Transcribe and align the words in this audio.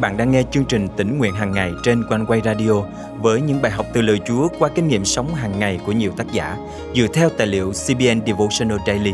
bạn 0.00 0.16
đang 0.16 0.30
nghe 0.30 0.42
chương 0.50 0.64
trình 0.64 0.88
tỉnh 0.96 1.18
nguyện 1.18 1.34
hàng 1.34 1.52
ngày 1.52 1.72
trên 1.82 2.04
quanh 2.08 2.26
quay 2.26 2.40
radio 2.44 2.82
với 3.20 3.40
những 3.40 3.62
bài 3.62 3.72
học 3.72 3.86
từ 3.92 4.02
lời 4.02 4.20
Chúa 4.26 4.48
qua 4.58 4.68
kinh 4.74 4.88
nghiệm 4.88 5.04
sống 5.04 5.34
hàng 5.34 5.58
ngày 5.58 5.80
của 5.86 5.92
nhiều 5.92 6.12
tác 6.16 6.32
giả 6.32 6.56
dựa 6.94 7.06
theo 7.14 7.28
tài 7.30 7.46
liệu 7.46 7.72
CBN 7.72 8.26
Devotional 8.26 8.78
Daily. 8.86 9.12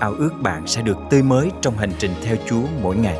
Ao 0.00 0.14
ước 0.14 0.30
bạn 0.42 0.66
sẽ 0.66 0.82
được 0.82 0.96
tươi 1.10 1.22
mới 1.22 1.50
trong 1.60 1.78
hành 1.78 1.90
trình 1.98 2.10
theo 2.24 2.36
Chúa 2.48 2.62
mỗi 2.82 2.96
ngày. 2.96 3.16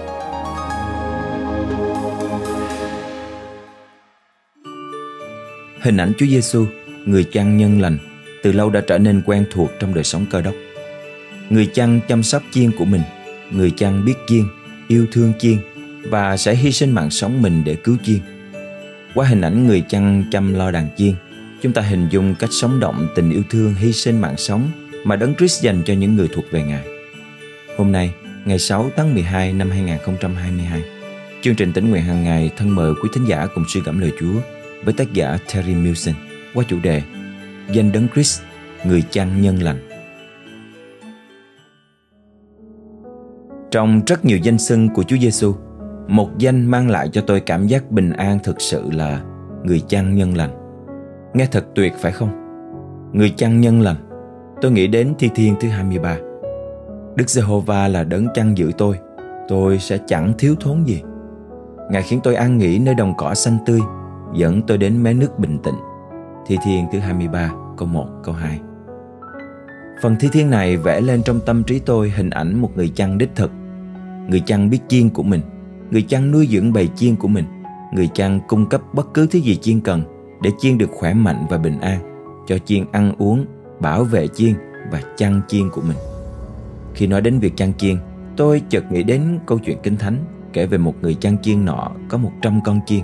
Hình 5.80 5.96
ảnh 5.96 6.12
Chúa 6.18 6.27
Giêsu, 6.27 6.66
người 7.07 7.25
chăn 7.25 7.57
nhân 7.57 7.80
lành, 7.80 7.98
từ 8.43 8.52
lâu 8.52 8.70
đã 8.70 8.80
trở 8.86 8.98
nên 8.98 9.22
quen 9.27 9.45
thuộc 9.50 9.70
trong 9.80 9.95
đời 9.95 10.04
sống 10.04 10.27
cơ 10.30 10.43
đốc. 10.43 10.54
Người 11.50 11.66
chăn 11.66 12.00
chăm 12.09 12.22
sóc 12.22 12.43
chiên 12.50 12.70
của 12.79 12.84
mình, 12.84 13.02
người 13.50 13.70
chăn 13.70 14.04
biết 14.04 14.14
chiên, 14.27 14.45
yêu 14.88 15.06
thương 15.12 15.32
chiên 15.38 15.59
và 16.04 16.36
sẽ 16.36 16.54
hy 16.54 16.72
sinh 16.72 16.92
mạng 16.92 17.10
sống 17.10 17.42
mình 17.42 17.64
để 17.64 17.74
cứu 17.74 17.96
chiên. 18.02 18.18
Qua 19.14 19.27
hình 19.27 19.41
ảnh 19.41 19.66
người 19.66 19.82
chăn 19.88 20.24
chăm 20.30 20.54
lo 20.54 20.70
đàn 20.70 20.88
chiên, 20.96 21.14
chúng 21.62 21.72
ta 21.72 21.82
hình 21.82 22.08
dung 22.10 22.34
cách 22.34 22.50
sống 22.52 22.80
động 22.80 23.08
tình 23.14 23.30
yêu 23.30 23.42
thương 23.50 23.74
hy 23.74 23.92
sinh 23.92 24.20
mạng 24.20 24.36
sống 24.36 24.70
mà 25.05 25.16
Đấng 25.16 25.34
Christ 25.34 25.62
dành 25.62 25.82
cho 25.84 25.94
những 25.94 26.16
người 26.16 26.28
thuộc 26.32 26.44
về 26.50 26.62
Ngài. 26.62 26.84
Hôm 27.77 27.92
nay, 27.92 28.14
ngày 28.44 28.58
6 28.58 28.91
tháng 28.96 29.14
12 29.14 29.52
năm 29.52 29.70
2022, 29.70 30.82
chương 31.42 31.55
trình 31.55 31.72
tỉnh 31.72 31.91
nguyện 31.91 32.02
hàng 32.02 32.24
ngày 32.24 32.50
thân 32.56 32.74
mời 32.74 32.94
quý 33.02 33.08
thính 33.14 33.24
giả 33.24 33.46
cùng 33.55 33.64
suy 33.69 33.80
gẫm 33.80 33.98
lời 33.98 34.12
Chúa 34.20 34.41
với 34.84 34.94
tác 34.94 35.12
giả 35.12 35.38
Terry 35.55 35.74
Milson 35.74 36.14
qua 36.55 36.64
chủ 36.69 36.78
đề 36.82 37.02
Danh 37.72 37.92
Đấng 37.92 38.08
Christ, 38.14 38.42
người 38.84 39.02
chăn 39.10 39.42
nhân 39.42 39.62
lành. 39.62 39.88
Trong 43.70 44.02
rất 44.06 44.24
nhiều 44.24 44.38
danh 44.38 44.58
xưng 44.58 44.88
của 44.88 45.02
Chúa 45.02 45.16
Giêsu, 45.16 45.55
một 46.10 46.38
danh 46.38 46.66
mang 46.66 46.91
lại 46.91 47.08
cho 47.12 47.20
tôi 47.27 47.41
cảm 47.41 47.66
giác 47.66 47.91
bình 47.91 48.12
an 48.12 48.39
thực 48.42 48.61
sự 48.61 48.91
là 48.91 49.20
người 49.64 49.80
chăn 49.89 50.14
nhân 50.14 50.36
lành. 50.36 50.50
Nghe 51.34 51.47
thật 51.47 51.66
tuyệt 51.75 51.94
phải 51.98 52.12
không? 52.12 52.30
Người 53.12 53.30
chăn 53.36 53.61
nhân 53.61 53.80
lành. 53.80 53.97
Tôi 54.61 54.70
nghĩ 54.70 54.86
đến 54.86 55.14
thi 55.19 55.31
thiên 55.34 55.55
thứ 55.61 55.69
23. 55.69 56.16
Đức 57.16 57.31
Giê-hô-va 57.31 57.88
là 57.88 58.05
đấng 58.05 58.27
chăn 58.34 58.58
giữ 58.58 58.70
tôi, 58.78 58.98
tôi 59.48 59.78
sẽ 59.78 59.98
chẳng 60.06 60.33
thiếu 60.38 60.55
thốn 60.61 60.84
gì. 60.84 61.03
Ngài 61.91 62.03
khiến 62.03 62.20
tôi 62.25 62.34
an 62.34 62.58
nghỉ 62.58 62.78
nơi 62.78 62.94
đồng 62.94 63.14
cỏ 63.16 63.34
xanh 63.34 63.58
tươi, 63.66 63.81
dẫn 64.34 64.62
tôi 64.62 64.78
đến 64.78 65.03
mé 65.03 65.12
nước 65.12 65.38
bình 65.38 65.58
tĩnh. 65.62 65.77
Thi 66.47 66.56
thiên 66.64 66.86
thứ 66.92 66.98
23, 66.98 67.50
câu 67.77 67.88
1, 67.88 68.06
câu 68.25 68.34
2. 68.34 68.61
Phần 70.03 70.16
thi 70.20 70.28
thiên 70.33 70.50
này 70.50 70.77
vẽ 70.77 71.00
lên 71.00 71.22
trong 71.22 71.41
tâm 71.47 71.62
trí 71.62 71.78
tôi 71.78 72.11
hình 72.11 72.31
ảnh 72.31 72.61
một 72.61 72.70
người 72.77 72.88
chăn 72.88 73.19
đích 73.19 73.31
thực. 73.34 73.50
Người 74.28 74.41
chăn 74.41 74.70
biết 74.70 74.81
chiên 74.88 75.11
của 75.11 75.22
mình, 75.22 75.41
người 75.91 76.02
chăn 76.02 76.30
nuôi 76.30 76.48
dưỡng 76.50 76.72
bầy 76.72 76.88
chiên 76.96 77.16
của 77.16 77.28
mình, 77.28 77.44
người 77.92 78.08
chăn 78.14 78.41
cung 78.48 78.66
cấp 78.66 78.80
bất 78.92 79.14
cứ 79.14 79.27
thứ 79.27 79.38
gì 79.38 79.56
chiên 79.56 79.80
cần 79.80 80.02
để 80.42 80.50
chiên 80.58 80.78
được 80.78 80.91
khỏe 80.91 81.14
mạnh 81.14 81.47
và 81.50 81.58
bình 81.58 81.80
an, 81.80 81.98
cho 82.47 82.58
chiên 82.58 82.84
ăn 82.92 83.12
uống, 83.19 83.47
bảo 83.80 84.05
vệ 84.05 84.28
chiên 84.28 84.55
và 84.92 85.02
chăn 85.16 85.41
chiên 85.48 85.70
của 85.70 85.80
mình. 85.80 85.97
Khi 86.94 87.06
nói 87.06 87.20
đến 87.20 87.38
việc 87.38 87.56
chăn 87.56 87.72
chiên, 87.78 87.97
tôi 88.36 88.62
chợt 88.69 88.92
nghĩ 88.92 89.02
đến 89.02 89.38
câu 89.47 89.58
chuyện 89.58 89.78
kinh 89.82 89.97
thánh 89.97 90.24
kể 90.52 90.66
về 90.66 90.78
một 90.78 90.94
người 91.02 91.14
chăn 91.14 91.36
chiên 91.42 91.64
nọ 91.64 91.91
có 92.08 92.19
100 92.19 92.60
con 92.64 92.80
chiên. 92.86 93.00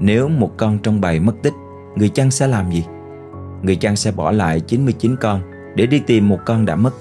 Nếu 0.00 0.28
một 0.28 0.56
con 0.56 0.78
trong 0.78 1.00
bầy 1.00 1.20
mất 1.20 1.34
tích, 1.42 1.54
người 1.96 2.08
chăn 2.08 2.30
sẽ 2.30 2.46
làm 2.46 2.70
gì? 2.70 2.84
Người 3.62 3.76
chăn 3.76 3.96
sẽ 3.96 4.12
bỏ 4.12 4.30
lại 4.30 4.60
99 4.60 5.16
con 5.16 5.40
để 5.74 5.86
đi 5.86 5.98
tìm 5.98 6.28
một 6.28 6.38
con 6.46 6.66
đã 6.66 6.76
mất. 6.76 6.94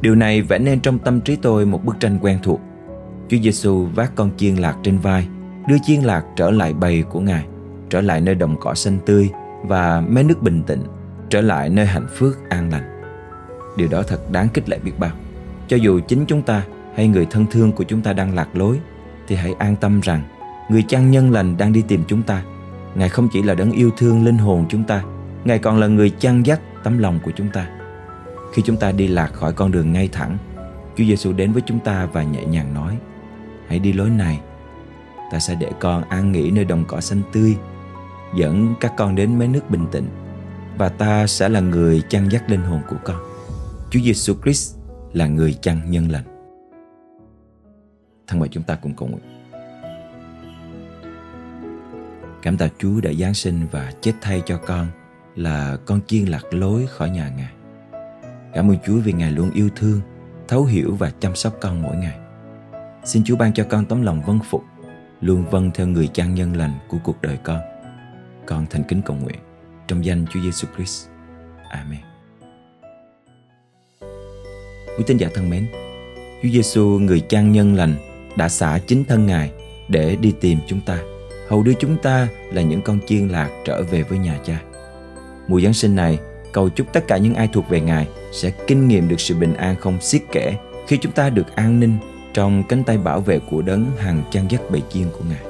Điều 0.00 0.14
này 0.14 0.42
vẽ 0.42 0.58
nên 0.58 0.80
trong 0.80 0.98
tâm 0.98 1.20
trí 1.20 1.36
tôi 1.36 1.66
một 1.66 1.84
bức 1.84 2.00
tranh 2.00 2.18
quen 2.22 2.38
thuộc. 2.42 2.60
Chúa 3.28 3.36
Giêsu 3.42 3.86
vác 3.94 4.14
con 4.14 4.30
chiên 4.36 4.54
lạc 4.54 4.76
trên 4.82 4.98
vai, 4.98 5.28
đưa 5.68 5.76
chiên 5.82 6.00
lạc 6.00 6.24
trở 6.36 6.50
lại 6.50 6.72
bầy 6.72 7.02
của 7.02 7.20
Ngài, 7.20 7.46
trở 7.90 8.00
lại 8.00 8.20
nơi 8.20 8.34
đồng 8.34 8.56
cỏ 8.60 8.74
xanh 8.74 8.98
tươi 9.06 9.30
và 9.62 10.00
mé 10.00 10.22
nước 10.22 10.42
bình 10.42 10.62
tĩnh, 10.66 10.82
trở 11.28 11.40
lại 11.40 11.68
nơi 11.68 11.86
hạnh 11.86 12.06
phúc 12.16 12.32
an 12.48 12.70
lành. 12.70 13.02
Điều 13.76 13.88
đó 13.88 14.02
thật 14.02 14.30
đáng 14.32 14.48
kích 14.54 14.68
lệ 14.68 14.78
biết 14.78 14.92
bao. 14.98 15.10
Cho 15.68 15.76
dù 15.76 16.00
chính 16.08 16.24
chúng 16.26 16.42
ta 16.42 16.62
hay 16.96 17.08
người 17.08 17.26
thân 17.30 17.46
thương 17.50 17.72
của 17.72 17.84
chúng 17.84 18.02
ta 18.02 18.12
đang 18.12 18.34
lạc 18.34 18.48
lối, 18.56 18.80
thì 19.28 19.36
hãy 19.36 19.54
an 19.58 19.76
tâm 19.76 20.00
rằng 20.00 20.22
người 20.70 20.82
chăn 20.82 21.10
nhân 21.10 21.30
lành 21.30 21.56
đang 21.56 21.72
đi 21.72 21.82
tìm 21.88 22.04
chúng 22.08 22.22
ta. 22.22 22.42
Ngài 22.94 23.08
không 23.08 23.28
chỉ 23.32 23.42
là 23.42 23.54
đấng 23.54 23.72
yêu 23.72 23.90
thương 23.96 24.24
linh 24.24 24.38
hồn 24.38 24.64
chúng 24.68 24.84
ta, 24.84 25.02
Ngài 25.44 25.58
còn 25.58 25.78
là 25.78 25.86
người 25.86 26.10
chăn 26.10 26.46
dắt 26.46 26.60
tấm 26.84 26.98
lòng 26.98 27.18
của 27.24 27.30
chúng 27.36 27.48
ta. 27.48 27.68
Khi 28.52 28.62
chúng 28.62 28.76
ta 28.76 28.92
đi 28.92 29.06
lạc 29.06 29.32
khỏi 29.32 29.52
con 29.52 29.70
đường 29.70 29.92
ngay 29.92 30.08
thẳng, 30.12 30.38
Chúa 30.96 31.04
Giêsu 31.04 31.32
đến 31.32 31.52
với 31.52 31.62
chúng 31.66 31.78
ta 31.78 32.08
và 32.12 32.22
nhẹ 32.22 32.44
nhàng 32.44 32.74
nói: 32.74 32.96
Hãy 33.68 33.78
đi 33.78 33.92
lối 33.92 34.10
này, 34.10 34.40
ta 35.32 35.38
sẽ 35.38 35.54
để 35.54 35.70
con 35.80 36.02
an 36.02 36.32
nghỉ 36.32 36.50
nơi 36.50 36.64
đồng 36.64 36.84
cỏ 36.88 37.00
xanh 37.00 37.22
tươi, 37.32 37.56
dẫn 38.34 38.74
các 38.80 38.92
con 38.96 39.14
đến 39.14 39.38
mấy 39.38 39.48
nước 39.48 39.70
bình 39.70 39.86
tĩnh 39.92 40.08
và 40.78 40.88
ta 40.88 41.26
sẽ 41.26 41.48
là 41.48 41.60
người 41.60 42.02
chăn 42.08 42.28
dắt 42.32 42.50
linh 42.50 42.62
hồn 42.62 42.80
của 42.88 42.96
con. 43.04 43.16
Chúa 43.90 44.00
Giêsu 44.00 44.34
Christ 44.42 44.76
là 45.12 45.26
người 45.26 45.54
chăn 45.62 45.90
nhân 45.90 46.10
lành. 46.10 46.24
Thân 48.26 48.38
mời 48.38 48.48
chúng 48.48 48.62
ta 48.62 48.74
cùng 48.74 48.94
cầu 48.94 49.08
nguyện. 49.08 49.22
Cảm 52.42 52.56
tạ 52.56 52.68
Chúa 52.78 53.00
đã 53.00 53.12
Giáng 53.12 53.34
sinh 53.34 53.66
và 53.70 53.92
chết 54.00 54.12
thay 54.20 54.42
cho 54.46 54.58
con 54.66 54.86
là 55.36 55.76
con 55.86 56.00
chiên 56.06 56.24
lạc 56.24 56.42
lối 56.54 56.86
khỏi 56.86 57.10
nhà 57.10 57.30
Ngài. 57.36 57.52
Cảm 58.54 58.70
ơn 58.70 58.76
Chúa 58.86 58.98
vì 58.98 59.12
Ngài 59.12 59.32
luôn 59.32 59.50
yêu 59.50 59.68
thương, 59.76 60.00
thấu 60.48 60.64
hiểu 60.64 60.96
và 60.98 61.10
chăm 61.20 61.34
sóc 61.34 61.56
con 61.60 61.82
mỗi 61.82 61.96
ngày. 61.96 62.18
Xin 63.06 63.24
Chúa 63.24 63.36
ban 63.36 63.52
cho 63.52 63.64
con 63.64 63.84
tấm 63.84 64.02
lòng 64.02 64.22
vâng 64.26 64.38
phục, 64.50 64.64
luôn 65.20 65.44
vâng 65.50 65.70
theo 65.74 65.86
người 65.86 66.08
trang 66.12 66.34
nhân 66.34 66.56
lành 66.56 66.72
của 66.88 66.98
cuộc 67.04 67.22
đời 67.22 67.38
con. 67.44 67.60
Con 68.46 68.66
thành 68.70 68.82
kính 68.88 69.02
cầu 69.02 69.16
nguyện 69.16 69.38
trong 69.86 70.04
danh 70.04 70.24
Chúa 70.30 70.40
Giêsu 70.40 70.68
Christ. 70.76 71.06
Amen. 71.70 72.00
Quý 74.98 75.04
tín 75.06 75.16
giả 75.16 75.28
thân 75.34 75.50
mến, 75.50 75.66
Chúa 76.42 76.48
Giêsu 76.48 76.84
người 76.84 77.20
trang 77.20 77.52
nhân 77.52 77.74
lành 77.74 77.94
đã 78.36 78.48
xả 78.48 78.78
chính 78.86 79.04
thân 79.04 79.26
Ngài 79.26 79.52
để 79.88 80.16
đi 80.16 80.34
tìm 80.40 80.58
chúng 80.66 80.80
ta, 80.80 80.98
hầu 81.48 81.62
đưa 81.62 81.74
chúng 81.74 81.96
ta 82.02 82.28
là 82.52 82.62
những 82.62 82.82
con 82.82 82.98
chiên 83.06 83.28
lạc 83.28 83.50
trở 83.64 83.82
về 83.82 84.02
với 84.02 84.18
nhà 84.18 84.38
cha. 84.44 84.60
Mùa 85.48 85.60
Giáng 85.60 85.74
sinh 85.74 85.96
này, 85.96 86.18
cầu 86.52 86.68
chúc 86.68 86.92
tất 86.92 87.04
cả 87.08 87.16
những 87.16 87.34
ai 87.34 87.48
thuộc 87.52 87.68
về 87.68 87.80
Ngài 87.80 88.08
sẽ 88.32 88.52
kinh 88.66 88.88
nghiệm 88.88 89.08
được 89.08 89.20
sự 89.20 89.34
bình 89.34 89.54
an 89.54 89.76
không 89.76 90.00
xiết 90.00 90.22
kể 90.32 90.54
khi 90.86 90.98
chúng 91.00 91.12
ta 91.12 91.30
được 91.30 91.56
an 91.56 91.80
ninh 91.80 91.98
trong 92.36 92.62
cánh 92.68 92.84
tay 92.84 92.98
bảo 92.98 93.20
vệ 93.20 93.38
của 93.50 93.62
đấng 93.62 93.84
hàng 93.98 94.22
chăn 94.30 94.44
dắt 94.50 94.60
bầy 94.70 94.82
chiên 94.90 95.04
của 95.12 95.24
Ngài. 95.28 95.42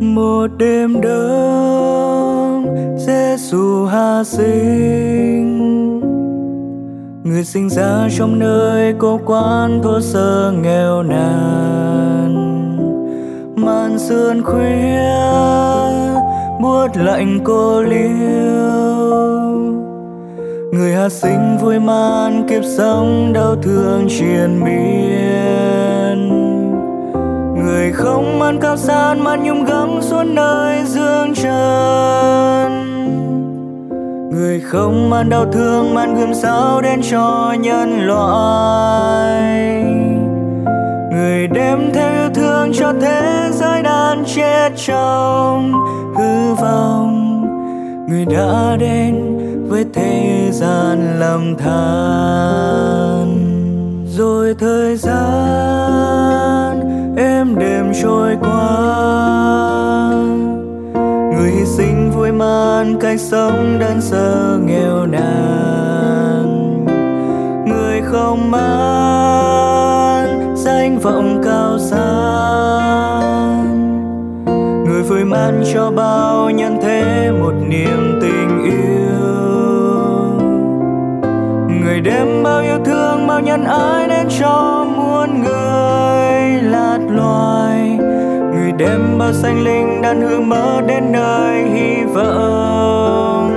một 0.00 0.46
đêm 0.58 1.00
đông 1.00 2.64
Giêsu 2.98 3.84
hạ 3.84 4.22
sinh 4.24 6.00
người 7.24 7.44
sinh 7.44 7.68
ra 7.70 8.08
trong 8.18 8.38
nơi 8.38 8.94
cô 8.98 9.20
quan 9.26 9.80
thô 9.82 10.00
sơ 10.00 10.52
nghèo 10.62 11.02
nàn 11.02 11.65
sườn 14.08 14.42
khuya, 14.42 15.02
buốt 16.60 16.88
lạnh 16.94 17.40
cô 17.44 17.82
liêu. 17.82 18.96
Người 20.72 20.92
hạ 20.92 21.08
sinh 21.08 21.58
vui 21.60 21.78
man 21.78 22.48
kiếp 22.48 22.62
sống 22.76 23.32
đau 23.32 23.56
thương 23.62 24.06
triền 24.08 24.64
miên. 24.64 26.28
Người 27.64 27.92
không 27.92 28.42
ăn 28.42 28.58
cao 28.60 28.76
san 28.76 29.20
mà 29.20 29.36
nhung 29.36 29.64
gấm 29.64 30.02
xuống 30.02 30.34
nơi 30.34 30.82
dương 30.84 31.34
trần. 31.34 32.72
Người 34.32 34.60
không 34.60 35.10
man 35.10 35.28
đau 35.28 35.46
thương 35.52 35.94
mang 35.94 36.14
gươm 36.14 36.34
sao 36.34 36.80
đen 36.80 37.00
cho 37.10 37.54
nhân 37.60 38.06
loại 38.06 39.66
người 41.16 41.46
đem 41.46 41.90
theo 41.94 42.12
yêu 42.12 42.28
thương 42.34 42.72
cho 42.72 42.92
thế 43.00 43.48
giới 43.52 43.82
đang 43.82 44.24
chết 44.26 44.72
trong 44.76 45.72
hư 46.16 46.54
vọng. 46.54 47.42
Người 48.08 48.24
đã 48.24 48.76
đến 48.80 49.38
với 49.68 49.84
thế 49.94 50.48
gian 50.52 51.20
lầm 51.20 51.56
than. 51.56 53.26
Rồi 54.16 54.54
thời 54.58 54.96
gian 54.96 55.20
em 57.16 57.58
đêm 57.58 57.92
trôi 58.02 58.36
qua. 58.40 58.88
Người 61.36 61.50
hy 61.50 61.64
sinh 61.64 62.10
vui 62.16 62.32
man 62.32 62.96
cách 63.00 63.20
sống 63.20 63.78
đơn 63.78 64.00
sơ 64.00 64.58
nghèo 64.66 65.06
nàn. 65.06 66.84
Người 67.66 68.00
không 68.02 68.50
mang 68.50 69.55
vọng 71.06 71.40
cao 71.44 71.78
sang. 71.78 73.26
Người 74.86 75.02
phơi 75.08 75.24
man 75.24 75.62
cho 75.74 75.90
bao 75.90 76.50
nhân 76.50 76.78
thế 76.82 77.30
một 77.40 77.52
niềm 77.68 78.18
tình 78.20 78.64
yêu. 78.64 79.16
Người 81.80 82.00
đem 82.00 82.42
bao 82.42 82.60
yêu 82.60 82.78
thương, 82.84 83.26
bao 83.26 83.40
nhân 83.40 83.64
ái 83.64 84.08
đến 84.08 84.26
cho 84.40 84.86
muôn 84.96 85.42
người 85.42 86.62
lạt 86.62 86.98
loài. 87.10 87.98
Người 88.54 88.72
đem 88.78 89.18
bao 89.18 89.32
xanh 89.32 89.64
linh 89.64 90.02
đan 90.02 90.20
hương 90.20 90.48
mơ 90.48 90.80
đến 90.86 91.12
nơi 91.12 91.62
hy 91.74 92.04
vọng. 92.14 93.52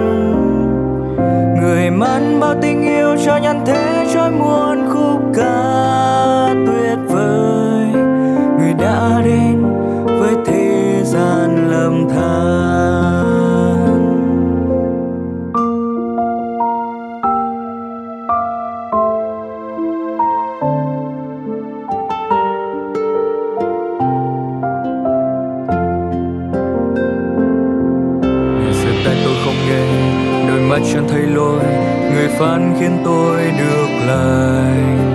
Người 1.62 1.90
mang 1.90 2.40
bao 2.40 2.56
tình 2.62 2.82
yêu 2.82 3.16
cho 3.26 3.38
nhân 3.38 3.60
thế 3.66 4.08
trôi 4.14 4.32
muôn 4.32 4.90
khúc 4.90 5.22
ca. 5.36 5.69
chẳng 30.94 31.08
thấy 31.08 31.22
lỗi, 31.22 31.64
người 32.14 32.28
phán 32.28 32.76
khiến 32.80 33.02
tôi 33.06 33.42
được 33.60 33.88
lành 34.08 35.10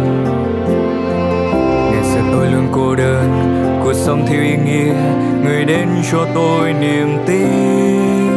ngày 1.93 2.05
xưa 2.05 2.21
tôi 2.33 2.47
luôn 2.47 2.69
cô 2.73 2.95
đơn, 2.95 3.31
cuộc 3.85 3.93
sống 3.95 4.27
thiếu 4.27 4.43
ý 4.43 4.57
nghĩa, 4.57 4.95
người 5.45 5.65
đến 5.65 5.89
cho 6.13 6.27
tôi 6.35 6.73
niềm 6.73 7.19
tin. 7.27 8.31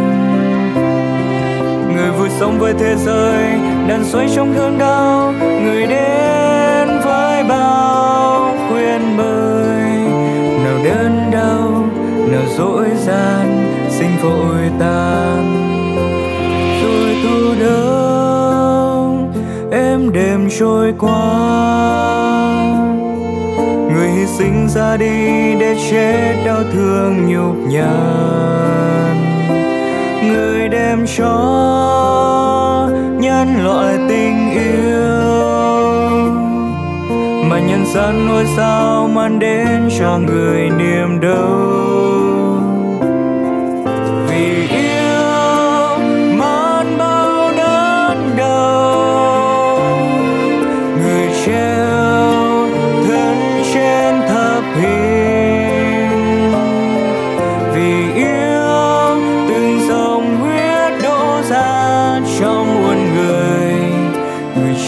Người 1.95 2.11
vui 2.11 2.29
sống 2.29 2.59
với 2.59 2.73
thế 2.79 2.95
giới, 2.95 3.43
đàn 3.87 4.05
xoay 4.05 4.27
trong 4.35 4.53
cơn 4.55 4.77
đau, 4.77 5.33
người 5.39 5.85
đến 5.87 6.87
với 7.05 7.43
bao 7.43 8.55
khuyên 8.69 9.17
mời 9.17 9.81
nào 10.63 10.77
đớn 10.85 11.31
đau, 11.31 11.85
nào 12.31 12.43
dỗi 12.57 12.87
gian, 13.05 13.67
sinh 13.89 14.17
vội 14.23 14.71
tan. 14.79 15.76
Đêm 20.13 20.49
trôi 20.59 20.93
qua. 20.99 21.13
Người 23.93 24.09
hy 24.09 24.25
sinh 24.25 24.69
ra 24.69 24.97
đi 24.97 25.55
để 25.59 25.75
chết 25.91 26.43
đau 26.45 26.63
thương 26.73 27.27
nhục 27.27 27.55
nhằn. 27.67 29.17
Người 30.23 30.69
đem 30.69 31.05
cho 31.17 32.89
nhân 33.19 33.63
loại 33.63 33.97
tình 34.09 34.51
yêu. 34.51 34.87
Mà 37.49 37.59
nhân 37.59 37.85
gian 37.93 38.27
nuôi 38.27 38.43
sao 38.57 39.07
mang 39.07 39.39
đến 39.39 39.89
cho 39.99 40.17
người 40.17 40.69
niềm 40.69 41.19
đau. 41.21 41.76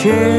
Người 0.05 0.38